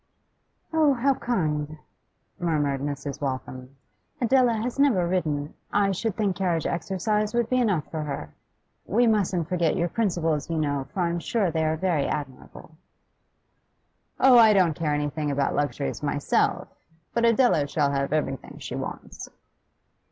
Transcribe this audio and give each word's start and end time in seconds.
'Oh, 0.73 0.95
how 0.95 1.13
kind!' 1.13 1.77
murmured 2.39 2.81
Mrs. 2.81 3.21
Waltham. 3.21 3.75
'Adela 4.19 4.53
has 4.53 4.79
never 4.79 5.07
ridden; 5.07 5.53
I 5.71 5.91
should 5.91 6.17
think 6.17 6.35
carriage 6.35 6.65
exercise 6.65 7.35
would 7.35 7.51
be 7.51 7.59
enough 7.59 7.85
for 7.91 8.01
her. 8.01 8.33
We 8.87 9.05
mustn't 9.05 9.47
forget 9.47 9.75
your 9.75 9.89
principles, 9.89 10.49
you 10.49 10.57
know, 10.57 10.87
for 10.91 11.01
I'm 11.01 11.19
sure 11.19 11.51
they 11.51 11.63
are 11.65 11.77
very 11.77 12.07
admirable.' 12.07 12.75
'Oh, 14.19 14.39
I 14.39 14.53
don't 14.53 14.73
care 14.73 14.95
anything 14.95 15.29
about 15.29 15.53
luxuries 15.53 16.01
myself, 16.01 16.67
but 17.13 17.23
Adela 17.23 17.67
shall 17.67 17.91
have 17.91 18.11
everything 18.11 18.57
she 18.57 18.73
wants. 18.73 19.29